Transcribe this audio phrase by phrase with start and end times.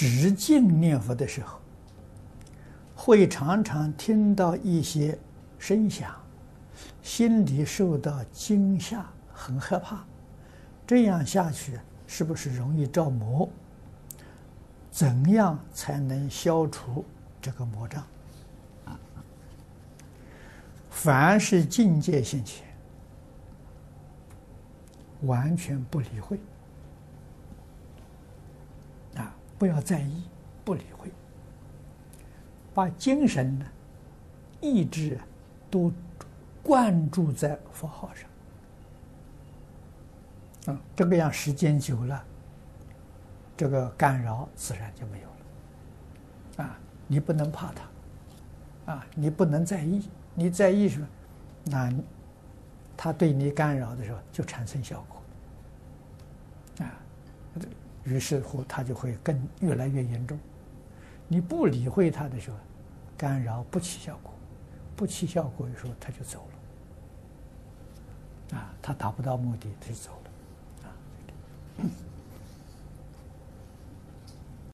[0.00, 1.60] 直境念佛的时候，
[2.96, 5.18] 会常常听到一些
[5.58, 6.10] 声响，
[7.02, 10.02] 心里受到惊吓，很害怕。
[10.86, 13.46] 这样下去是不是容易着魔？
[14.90, 17.04] 怎样才能消除
[17.42, 18.02] 这个魔障？
[20.88, 22.66] 凡是境界性前，
[25.24, 26.40] 完全不理会，
[29.16, 30.24] 啊，不要在意，
[30.64, 31.12] 不理会，
[32.72, 33.66] 把精神呢、
[34.58, 35.20] 意志
[35.70, 35.92] 都
[36.62, 38.10] 灌注在佛号
[40.64, 42.24] 上，啊，这个样时间久了，
[43.54, 47.70] 这个干扰自然就没有了，啊，你不能怕
[48.86, 50.08] 它，啊，你不能在意。
[50.34, 51.06] 你在意什么？
[51.64, 51.92] 那
[52.96, 55.22] 他对你干扰的时候，就产生效果
[56.86, 56.94] 啊。
[58.04, 60.38] 于是乎，他就会更越来越严重。
[61.28, 62.56] 你不理会他的时候，
[63.16, 64.32] 干扰不起效果，
[64.96, 66.46] 不起效果的时候，他就走
[68.50, 68.74] 了啊。
[68.80, 70.29] 他达不到目的，他就走了。